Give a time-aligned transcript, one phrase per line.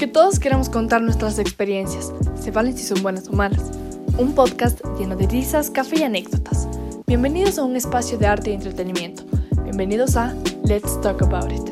[0.00, 3.70] Porque todos queremos contar nuestras experiencias, se valen si son buenas o malas.
[4.16, 6.66] Un podcast lleno de risas, café y anécdotas.
[7.06, 9.24] Bienvenidos a un espacio de arte y entretenimiento.
[9.62, 10.34] Bienvenidos a
[10.64, 11.68] Let's Talk About It.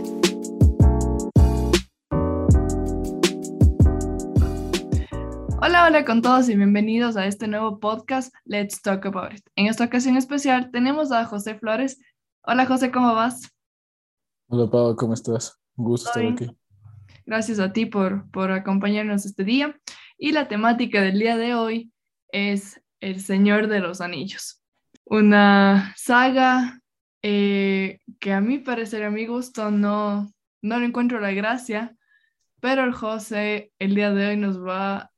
[5.63, 9.47] Hola, hola con todos y bienvenidos a este nuevo podcast Let's Talk About It.
[9.57, 11.99] En esta ocasión especial tenemos a José Flores.
[12.45, 13.51] Hola José, ¿cómo vas?
[14.51, 15.59] Hola Pau, ¿cómo estás?
[15.77, 16.59] Un gusto estar aquí.
[17.29, 19.79] Gracias a ti por, por acompañarnos este día.
[20.17, 21.93] Y la temática del día de hoy
[22.33, 24.63] es El Señor de los Anillos.
[25.05, 26.81] Una saga
[27.21, 31.95] eh, que a mi parecer, a mi gusto, no, no le encuentro la gracia,
[32.61, 35.11] pero José el día de hoy nos va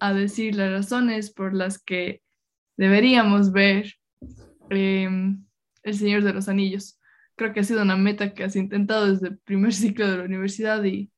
[0.00, 2.22] a decir las razones por las que
[2.78, 3.92] deberíamos ver
[4.70, 5.44] em,
[5.82, 6.98] El Señor de los Anillos.
[7.36, 10.24] Creo que ha sido una meta que has intentado desde el primer ciclo de la
[10.24, 11.12] universidad y,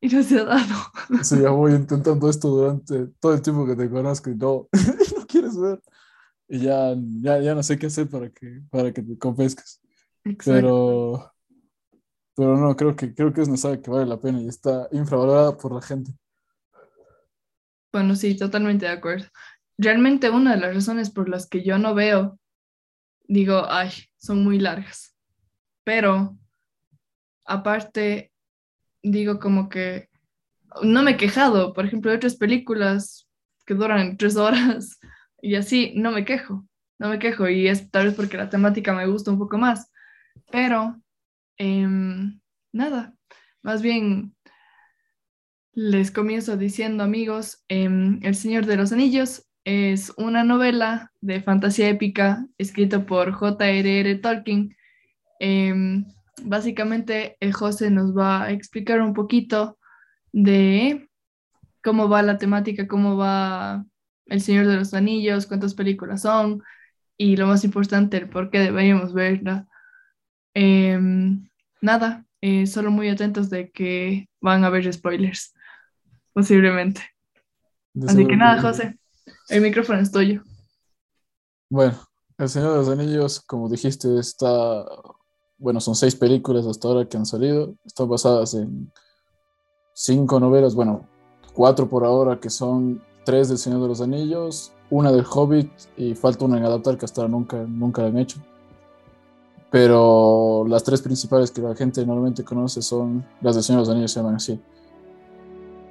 [0.00, 0.74] y no se ha dado.
[1.22, 4.68] Sí, ya voy intentando esto durante todo el tiempo que te conozco y no,
[5.16, 5.80] no quieres ver.
[6.48, 9.80] Y ya, ya, ya no sé qué hacer para que, para que te convenzcas.
[10.44, 11.32] Pero,
[12.34, 14.88] pero no, creo que, creo que es una saga que vale la pena y está
[14.92, 16.12] infravalorada por la gente.
[17.92, 19.26] Bueno, sí, totalmente de acuerdo.
[19.78, 22.38] Realmente una de las razones por las que yo no veo,
[23.26, 25.16] digo, ay, son muy largas.
[25.84, 26.36] Pero
[27.44, 28.32] aparte,
[29.10, 30.08] digo como que
[30.82, 31.72] no me he quejado.
[31.72, 33.28] Por ejemplo, de otras películas
[33.64, 34.98] que duran tres horas
[35.42, 36.66] y así, no me quejo.
[36.98, 39.90] No me quejo y es tal vez porque la temática me gusta un poco más.
[40.50, 41.00] Pero,
[41.58, 42.40] em,
[42.72, 43.14] nada,
[43.62, 44.34] más bien
[45.72, 51.88] les comienzo diciendo, amigos, em, El Señor de los Anillos es una novela de fantasía
[51.90, 54.14] épica escrita por J.R.R.
[54.16, 54.74] Tolkien.
[55.38, 56.06] Em,
[56.42, 59.78] básicamente, el José nos va a explicar un poquito
[60.32, 61.08] de
[61.82, 63.84] cómo va la temática, cómo va
[64.26, 66.62] El Señor de los Anillos, cuántas películas son
[67.16, 69.66] y lo más importante, el por qué deberíamos verla.
[70.54, 71.48] Em,
[71.80, 75.54] nada, eh, solo muy atentos de que van a haber spoilers
[76.32, 77.02] posiblemente.
[78.06, 78.98] Así que nada, José,
[79.48, 80.42] el micrófono es tuyo.
[81.70, 81.98] Bueno,
[82.38, 84.84] El Señor de los Anillos, como dijiste, está,
[85.58, 88.92] bueno, son seis películas hasta ahora que han salido, están basadas en
[89.92, 91.06] cinco novelas, bueno,
[91.54, 96.14] cuatro por ahora, que son tres del Señor de los Anillos, una del Hobbit y
[96.14, 98.38] falta una en adaptar que hasta ahora nunca, nunca la han hecho.
[99.70, 103.92] Pero las tres principales que la gente normalmente conoce son las del Señor de los
[103.92, 104.60] Anillos, se llaman así.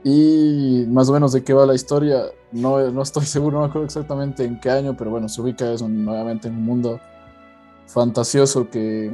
[0.04, 3.70] Y más o menos de qué va la historia, no, no estoy seguro, no me
[3.70, 7.00] acuerdo exactamente en qué año, pero bueno, se ubica eso nuevamente en un mundo
[7.88, 9.12] fantasioso que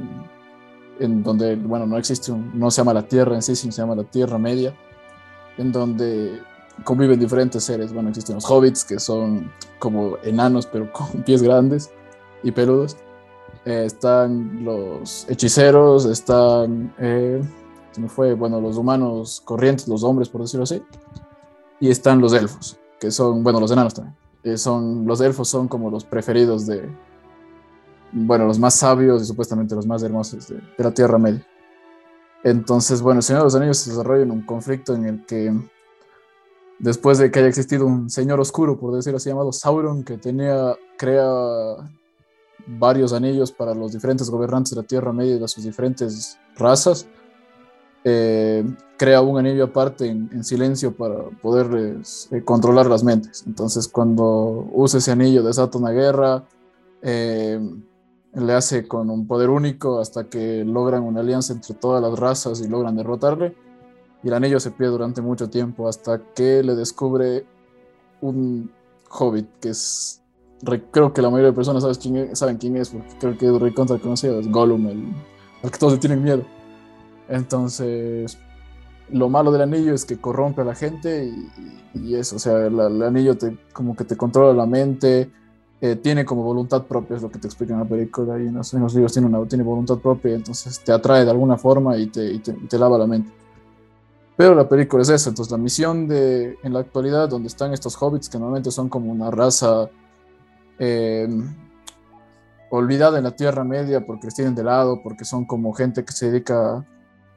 [1.00, 3.96] en donde, bueno, no existe, no se llama la Tierra en sí, sino se llama
[3.96, 4.74] la Tierra Media,
[5.58, 6.42] en donde
[6.84, 7.94] conviven diferentes seres.
[7.94, 11.92] Bueno, existen los hobbits, que son como enanos, pero con pies grandes
[12.44, 12.98] y peludos.
[13.66, 16.94] Eh, están los hechiceros, están...
[17.00, 17.42] Eh,
[18.08, 20.82] fue, bueno, los humanos corrientes, los hombres, por decirlo así,
[21.80, 24.16] y están los elfos, que son, bueno, los enanos también.
[24.44, 26.90] Eh, son, los elfos son como los preferidos de,
[28.12, 31.46] bueno, los más sabios y supuestamente los más hermosos de, la Tierra Media.
[32.44, 35.54] Entonces, bueno, el Señor de los Anillos se desarrolla en un conflicto en el que,
[36.80, 40.76] después de que haya existido un señor oscuro, por decirlo así, llamado Sauron, que tenía,
[40.98, 41.26] crea
[42.68, 47.08] varios anillos para los diferentes gobernantes de la Tierra Media y de sus diferentes razas,
[48.04, 48.66] eh,
[48.98, 52.02] crea un anillo aparte en, silencio para poder
[52.32, 53.44] eh, controlar las mentes.
[53.46, 56.44] Entonces, cuando usa ese anillo, desata una guerra,
[57.02, 57.60] eh,
[58.34, 62.62] le hace con un poder único hasta que logran una alianza entre todas las razas
[62.62, 63.56] y logran derrotarle.
[64.24, 67.46] Y el anillo se pierde durante mucho tiempo hasta que le descubre
[68.22, 68.72] un
[69.10, 70.22] hobbit que es.
[70.92, 73.46] Creo que la mayoría de personas saben quién es, saben quién es porque creo que
[73.48, 75.06] es recontra conocido, es Gollum, el,
[75.64, 76.44] al que todos le tienen miedo.
[77.28, 78.38] Entonces,
[79.10, 81.32] lo malo del anillo es que corrompe a la gente
[81.96, 85.32] y, eso, o sea, el, anillo te, como que te controla la mente,
[85.84, 88.54] eh, tiene como voluntad propia, es lo que te explica en la película y en
[88.54, 92.38] los, libros tiene, una, tiene voluntad propia, entonces te atrae de alguna forma y te,
[92.40, 93.32] te, lava la mente.
[94.38, 98.00] Pero la película es esa, entonces la misión de, en la actualidad, donde están estos
[98.00, 99.90] hobbits, que normalmente son como una raza
[100.78, 101.28] eh,
[102.70, 106.14] olvidada en la Tierra Media porque les tienen de lado, porque son como gente que
[106.14, 106.86] se dedica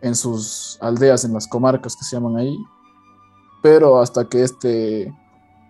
[0.03, 2.57] en sus aldeas, en las comarcas que se llaman ahí.
[3.63, 5.11] Pero hasta que este,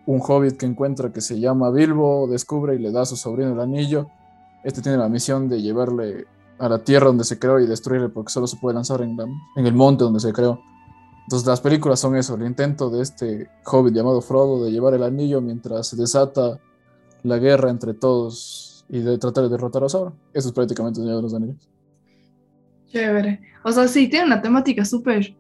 [0.07, 3.53] un hobbit que encuentra que se llama Bilbo, descubre y le da a su sobrino
[3.53, 4.09] el anillo,
[4.63, 6.27] este tiene la misión de llevarle
[6.59, 9.17] a la tierra donde se creó y destruirle porque solo se puede lanzar en,
[9.57, 10.61] el monte donde se creó.
[11.25, 15.03] Entonces las películas son eso, el intento de este hobbit llamado Frodo de llevar el
[15.03, 16.61] anillo mientras se desata
[17.23, 20.15] la guerra entre todos y de tratar de derrotar a Sauron.
[20.33, 21.69] Eso es prácticamente el Señor de los Anillos.
[22.89, 23.41] Chévere.
[23.65, 25.35] O sea, sí, tiene una temática súper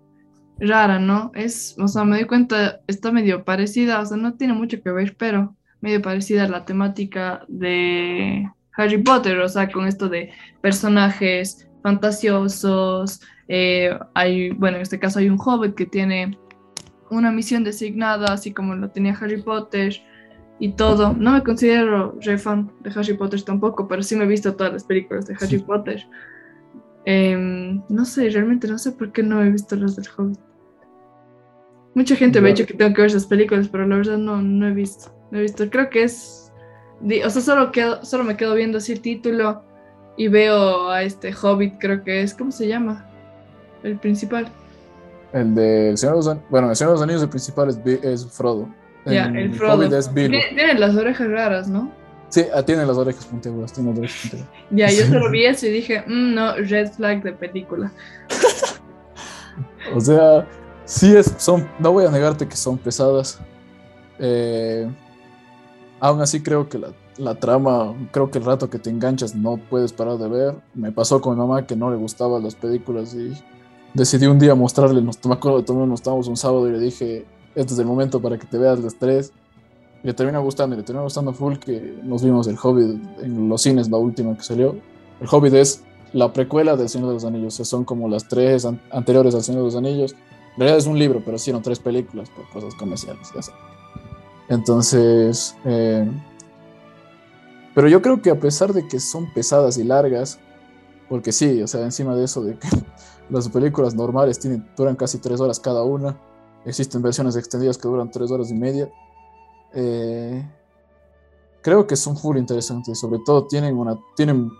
[0.58, 1.32] rara, ¿no?
[1.34, 4.90] Es, o sea, me doy cuenta, está medio parecida, o sea, no tiene mucho que
[4.90, 10.30] ver, pero medio parecida a la temática de Harry Potter, o sea, con esto de
[10.60, 13.20] personajes fantasiosos.
[13.48, 16.38] Eh, hay, bueno, en este caso hay un hobbit que tiene
[17.10, 19.94] una misión designada, así como lo tenía Harry Potter
[20.58, 21.12] y todo.
[21.12, 24.72] No me considero re fan de Harry Potter tampoco, pero sí me he visto todas
[24.72, 26.06] las películas de Harry Potter.
[27.06, 30.38] Em, no sé, realmente no sé por qué no he visto las del Hobbit.
[31.94, 34.42] Mucha gente me ha dicho que tengo que ver esas películas, pero la verdad no,
[34.42, 35.14] no he visto.
[35.30, 35.68] No he visto.
[35.70, 36.52] Creo que es.
[37.24, 39.62] O sea, solo, quedo, solo me quedo viendo así el título
[40.16, 42.34] y veo a este Hobbit, creo que es.
[42.34, 43.08] ¿Cómo se llama?
[43.82, 44.48] El principal.
[45.32, 46.50] El de Señor de los Anillos.
[46.50, 48.68] Bueno, el Señor de los Anillos, el principal es, es Frodo.
[49.06, 49.74] Ya, el, Frodo.
[49.74, 50.38] Hobbit es Bilbo.
[50.54, 51.92] Tiene, las orejas raras, ¿no?
[52.34, 54.52] Sí, ah, tiene las orejas puntiagudas, tiene las orejas puntiagudas.
[54.70, 57.92] Ya, yo solo vi eso y dije, mm, no, red flag de película.
[59.94, 60.44] o sea,
[60.84, 63.38] sí es, son, no voy a negarte que son pesadas.
[64.18, 64.92] Eh,
[66.00, 66.88] aún así creo que la,
[67.18, 70.56] la, trama, creo que el rato que te enganchas no puedes parar de ver.
[70.74, 73.32] Me pasó con mi mamá que no le gustaban las películas y
[73.92, 77.74] decidí un día mostrarle, nos, me acuerdo, nos estábamos un sábado y le dije, este
[77.74, 79.32] es el momento para que te veas las tres
[80.04, 83.90] le termina gustando, le termina gustando full que nos vimos el Hobbit en los cines,
[83.90, 84.76] la última que salió.
[85.18, 89.34] El Hobbit es la precuela del Señor de los Anillos, son como las tres anteriores
[89.34, 90.12] al Señor de los Anillos.
[90.12, 93.60] En realidad es un libro, pero hicieron tres películas por cosas comerciales, ya sabes.
[94.50, 96.06] Entonces, eh,
[97.74, 100.38] pero yo creo que a pesar de que son pesadas y largas,
[101.08, 102.68] porque sí, o sea, encima de eso de que
[103.30, 106.14] las películas normales tienen, duran casi tres horas cada una,
[106.66, 108.90] existen versiones extendidas que duran tres horas y media,
[109.74, 110.44] eh,
[111.62, 112.98] creo que son full interesantes.
[112.98, 114.50] Sobre todo tienen una tienen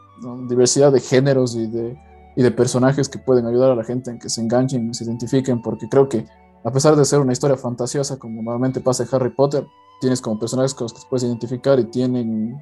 [0.49, 1.99] diversidad de géneros y de,
[2.37, 5.05] y de personajes que pueden ayudar a la gente en que se enganchen y se
[5.05, 6.26] identifiquen, porque creo que
[6.64, 9.66] a pesar de ser una historia fantasiosa, como normalmente pasa en Harry Potter,
[10.00, 12.58] tienes como personajes con los que te puedes identificar y tienen,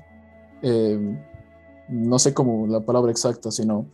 [0.60, 1.18] eh,
[1.88, 3.86] no sé cómo la palabra exacta, sino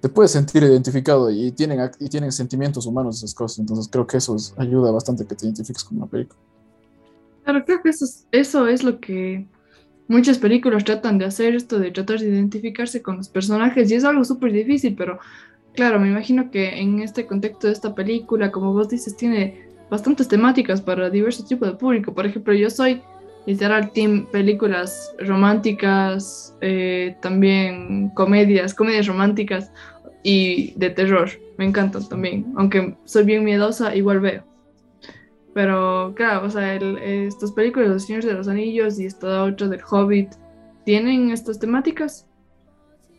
[0.00, 3.58] te puedes sentir identificado y tienen, y tienen sentimientos humanos esas cosas.
[3.58, 6.38] Entonces creo que eso ayuda bastante que te identifiques con una película.
[7.48, 9.46] Claro, creo que eso es, eso es lo que
[10.06, 14.04] muchas películas tratan de hacer, esto de tratar de identificarse con los personajes, y es
[14.04, 15.18] algo súper difícil, pero
[15.72, 20.28] claro, me imagino que en este contexto de esta película, como vos dices, tiene bastantes
[20.28, 22.12] temáticas para diversos tipos de público.
[22.12, 23.00] Por ejemplo, yo soy
[23.46, 29.72] literal team películas románticas, eh, también comedias, comedias románticas
[30.22, 31.30] y de terror.
[31.56, 32.44] Me encantan también.
[32.56, 34.57] Aunque soy bien miedosa, igual veo.
[35.54, 39.68] Pero claro, o sea, estas películas de Los Señores de los Anillos y esta otra
[39.68, 40.32] del Hobbit,
[40.84, 42.26] ¿tienen estas temáticas?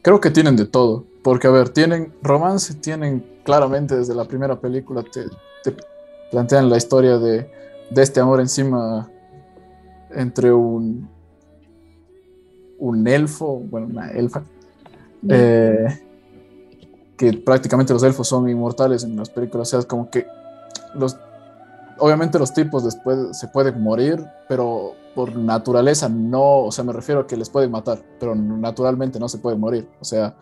[0.02, 4.60] Creo que tienen de todo, porque a ver, tienen romance, tienen claramente desde la primera
[4.60, 5.26] película, te,
[6.32, 7.50] plantean la historia de,
[7.90, 9.10] de, este amor encima
[10.12, 11.10] entre un,
[12.78, 14.44] un elfo, bueno, una elfa,
[15.28, 16.00] eh,
[17.18, 20.26] que prácticamente los elfos son inmortales en las películas, o sea, es como que
[20.96, 21.18] los
[22.00, 27.22] obviamente los tipos después se pueden morir, pero por naturaleza no, o sea, me refiero
[27.22, 30.36] a que les pueden matar, pero naturalmente no se pueden morir, o sea,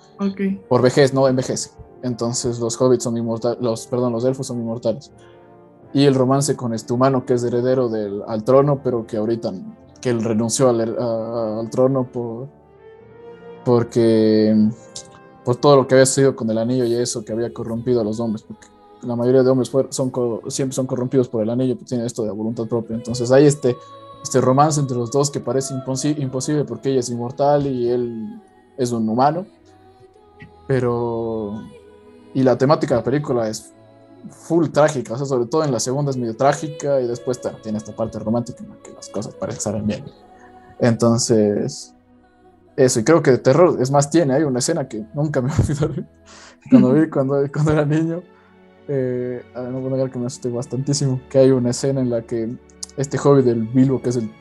[0.67, 1.71] por vejez no envejece.
[2.03, 5.11] Entonces los hobbits son inmortales, los, perdón, los elfos son inmortales.
[5.93, 9.51] Y el romance con este humano que es heredero del, al trono, pero que ahorita,
[10.01, 12.49] que él renunció al, al trono por,
[13.65, 14.55] porque,
[15.43, 18.03] por todo lo que había sido con el anillo y eso, que había corrompido a
[18.03, 18.67] los hombres, porque
[19.01, 20.11] la mayoría de hombres son,
[20.47, 22.95] siempre son corrompidos por el anillo, pues tiene esto de voluntad propia.
[22.95, 23.75] Entonces hay este,
[24.23, 28.41] este romance entre los dos que parece imposible porque ella es inmortal y él
[28.77, 29.45] es un humano.
[30.67, 31.63] Pero...
[32.33, 33.73] Y la temática de la película es
[34.29, 37.77] full trágica, o sea, sobre todo en la segunda es medio trágica y después tiene
[37.77, 40.05] esta parte romántica en la que las cosas parecen estar bien.
[40.79, 41.93] Entonces,
[42.75, 45.51] eso, y creo que de terror, es más, tiene, hay una escena que nunca me
[45.59, 46.05] olvidaré,
[46.69, 48.21] cuando vi cuando, cuando era niño,
[48.87, 52.55] eh, no puedo negar que me asusté bastantísimo, que hay una escena en la que
[52.95, 54.31] este hobbit del Bilbo, que es el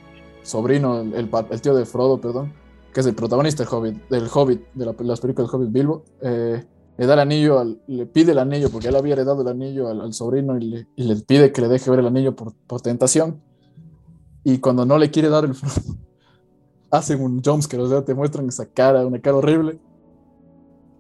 [0.42, 2.52] sobrino, el, tío de Frodo, perdón,
[2.92, 6.64] que es el protagonista del Hobbit, del Hobbit, de las películas del Hobbit Bilbo, eh,
[6.96, 10.14] le da el anillo, le pide el anillo, porque él había heredado el anillo al,
[10.14, 13.42] sobrino y le, pide que le deje ver el anillo por, por, tentación.
[14.44, 15.98] Y cuando no le quiere dar el Frodo,
[16.90, 19.78] hacen un jumpscare, o sea, te muestran esa cara, una cara horrible.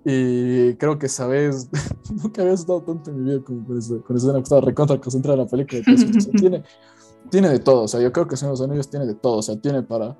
[0.08, 1.68] Y creo que sabes,
[2.22, 5.00] nunca había estado tanto en mi vida como con eso, con eso que estaba recontra
[5.00, 5.82] concentrada en la película.
[6.38, 6.62] tiene,
[7.28, 9.38] tiene de todo, o sea, yo creo que Señor de los Anillos tiene de todo,
[9.38, 10.16] o sea, tiene para,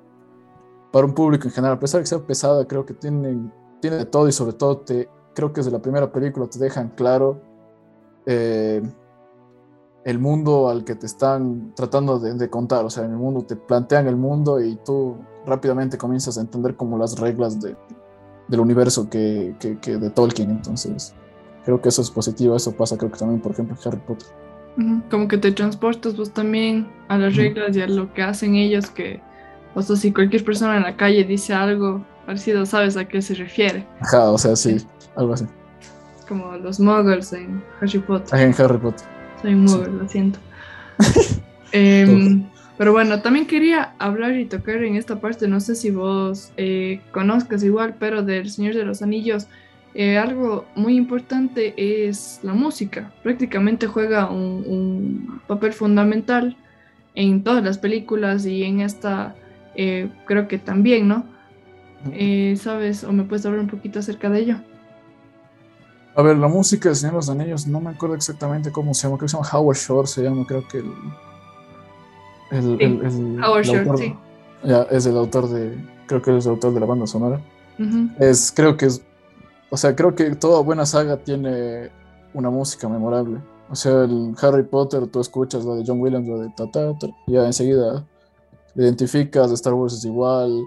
[0.91, 3.95] para un público en general, a pesar de que sea pesada, creo que tiene, tiene
[3.95, 7.39] de todo y sobre todo te, creo que desde la primera película te dejan claro
[8.25, 8.81] eh,
[10.03, 13.55] el mundo al que te están tratando de, contar, o sea, en el mundo te
[13.55, 15.15] plantean el mundo y tú
[15.45, 17.77] rápidamente comienzas a entender como las reglas de,
[18.47, 21.13] del universo que, que, de Tolkien, entonces
[21.65, 24.27] creo que eso es positivo, eso pasa creo que también, por ejemplo, en Harry Potter.
[25.09, 28.89] Como que te transportas vos también a las reglas y a lo que hacen ellos,
[28.89, 29.21] que,
[29.73, 33.33] o sea, si cualquier persona en la calle dice algo parecido, sabes a qué se
[33.33, 33.87] refiere.
[34.01, 34.77] Ajá, o sea, sí,
[35.15, 35.45] algo así.
[36.27, 38.39] Como los muggles en Harry Potter.
[38.39, 39.07] En Harry Potter.
[39.41, 40.39] Soy muy, lo siento.
[41.73, 42.47] Em,
[42.77, 47.01] pero bueno, también quería hablar y tocar en esta parte, no sé si vos eh,
[47.11, 49.47] conozcas igual, pero del Señor de los Anillos,
[49.95, 53.11] eh, algo muy importante es la música.
[53.23, 56.55] Prácticamente juega un, papel fundamental
[57.15, 59.35] en todas las películas y en esta
[59.75, 61.25] eh, creo que también, ¿no?
[62.57, 63.03] ¿Sabes?
[63.03, 64.57] ¿O me puedes hablar un poquito acerca de ello?
[66.17, 69.03] A ver, la música de Señor de los Anillos, no me acuerdo exactamente cómo se
[69.03, 70.91] llama, creo que se llama Howard Shore, se llama, creo que el.
[72.51, 74.15] El, Howard Shore, sí.
[74.63, 75.77] Ya, es el autor de.
[76.07, 77.41] Creo que es el autor de la banda sonora.
[78.19, 79.03] Es, creo que es.
[79.69, 81.89] O sea, creo que toda buena saga tiene
[82.33, 83.39] una música memorable.
[83.69, 86.93] O sea, el Harry Potter, tú escuchas la de John Williams, la de Tata,
[87.27, 88.05] ya enseguida
[88.77, 90.63] identificas, Star Wars es igual.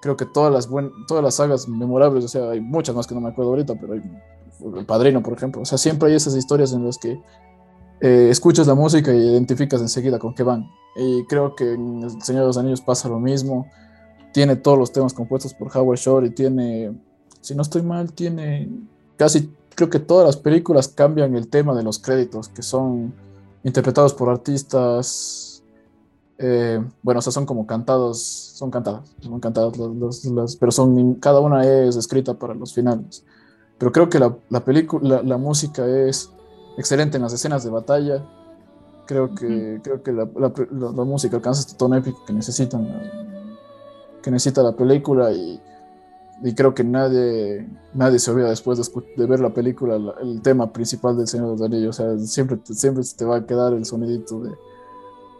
[0.00, 3.14] Creo que todas las, buen, todas las sagas memorables, o sea, hay muchas más que
[3.14, 4.02] no me acuerdo ahorita, pero hay
[4.78, 5.62] el padrino, por ejemplo.
[5.62, 7.20] O sea, siempre hay esas historias en las que
[8.00, 10.70] eh, escuchas la música y identificas enseguida con qué van.
[10.96, 13.68] Y creo que en El Señor de los Anillos pasa lo mismo.
[14.32, 16.92] Tiene todos los temas compuestos por Howard Shore y tiene,
[17.40, 18.68] si no estoy mal, tiene
[19.16, 23.14] casi, creo que todas las películas cambian el tema de los créditos, que son
[23.64, 25.48] interpretados por artistas,
[26.38, 29.72] eh, bueno, o sea, son como cantados, son cantadas, son cantadas,
[30.58, 33.24] pero son, cada una es escrita para los finales.
[33.76, 36.30] Pero creo que la, la película, la, música es
[36.78, 38.24] excelente en las escenas de batalla.
[39.06, 42.86] Creo que, creo que la, la, música alcanza este tono épico que necesitan,
[44.22, 45.60] que necesita la película y,
[46.44, 50.72] y creo que nadie, nadie se olvida después de, de ver la película el tema
[50.72, 51.98] principal del Señor de los Anillos.
[51.98, 54.50] O sea, siempre, siempre te va a quedar el sonidito de,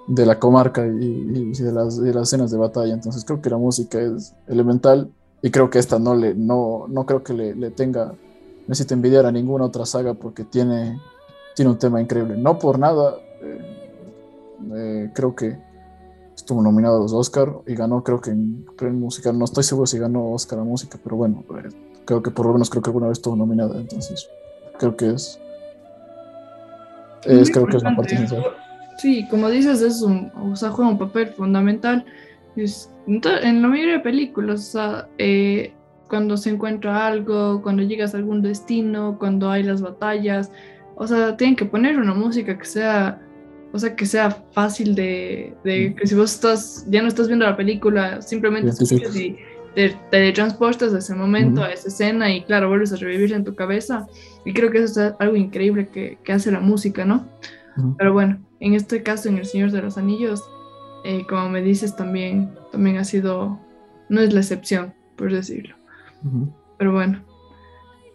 [0.08, 2.94] de la comarca y, y, de, las, de, las, escenas de batalla.
[2.94, 7.04] Entonces creo que la música es elemental y creo que esta no le, no, no
[7.04, 8.14] creo que le, le tenga
[8.68, 11.00] necesita envidiar a ninguna otra saga porque tiene,
[11.58, 12.36] tiene un tema increíble.
[12.36, 13.58] No por nada, eh,
[14.76, 15.58] eh, creo que
[16.32, 19.88] estuvo nominado a los Oscar y ganó, creo que en, en musical, no estoy seguro
[19.88, 21.68] si ganó Oscar a música, pero bueno, eh,
[22.04, 24.30] creo que por lo menos creo que alguna vez estuvo nominada, entonces
[24.78, 25.40] creo que es,
[27.24, 28.16] es creo que es una parte
[28.98, 32.04] Sí, como dices, es un, o sea, juega un papel fundamental.
[32.54, 35.72] en la mayoría de películas, o sea, eh,
[36.08, 40.52] cuando se encuentra algo, cuando llegas a algún destino, cuando hay las batallas.
[40.98, 43.20] O sea, tienen que poner una música que sea,
[43.72, 47.46] o sea, que sea fácil de, de que si vos estás, ya no estás viendo
[47.46, 49.36] la película, simplemente escuchas y
[49.76, 53.54] te, teletransportas a ese momento, a esa escena y claro, vuelves a revivir en tu
[53.54, 54.08] cabeza.
[54.44, 57.26] Y creo que eso es algo increíble que, que hace la música, ¿no?
[57.96, 60.42] Pero bueno, en este caso, en El Señor de los Anillos,
[61.04, 63.60] eh, como me dices, también, también ha sido,
[64.08, 65.76] no es la excepción, por decirlo.
[66.76, 67.22] Pero bueno.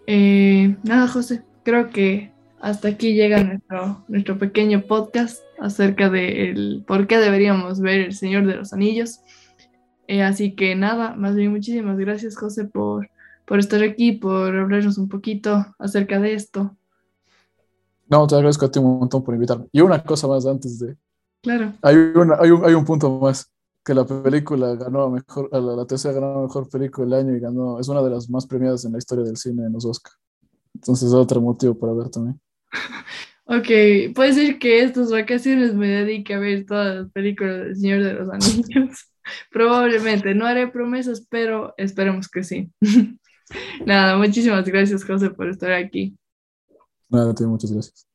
[0.05, 2.32] Eh, nada, José, creo que
[2.63, 8.48] hasta aquí llega nuestro, nuestro pequeño podcast acerca de por qué deberíamos ver El Señor
[8.48, 9.20] de los Anillos.
[10.08, 13.10] Eh, así que nada, más bien muchísimas gracias, José, por,
[13.43, 16.74] por estar aquí, por hablarnos un poquito acerca de esto.
[18.08, 19.65] No, te agradezco a ti un montón por invitarme.
[19.74, 20.96] Y una cosa más antes de...
[21.41, 21.74] Claro.
[21.82, 23.51] Hay, hay, un, hay un punto más
[23.84, 27.89] que la película ganó mejor, la, tercera ganó mejor película del año y ganó, es
[27.89, 30.13] una de las más premiadas en la historia del cine en los Oscar.
[30.74, 32.39] Entonces es otro motivo para ver también.
[33.45, 38.03] Ok, puede ser que estas vacaciones me dedique a ver todas las películas del Señor
[38.03, 39.09] de los Anillos.
[39.51, 42.71] Probablemente, no haré promesas, pero esperemos que sí.
[43.85, 46.17] Nada, muchísimas gracias, José, por estar aquí.
[47.09, 48.07] Nada, tío, muchas gracias.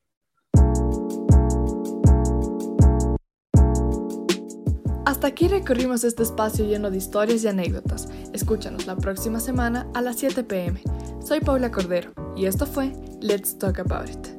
[5.06, 8.08] Hasta aquí recorrimos este espacio lleno de historias y anécdotas.
[8.32, 10.82] Escúchanos la próxima semana a las 7 pm.
[11.24, 14.37] Soy Paula Cordero y esto fue Let's Talk About It.